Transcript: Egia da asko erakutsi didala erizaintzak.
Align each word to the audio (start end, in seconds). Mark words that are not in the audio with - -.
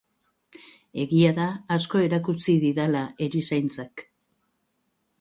Egia 1.03 1.35
da 1.41 1.45
asko 1.77 2.03
erakutsi 2.07 2.57
didala 2.67 3.05
erizaintzak. 3.29 4.07